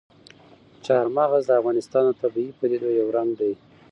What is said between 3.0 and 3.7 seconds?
رنګ دی.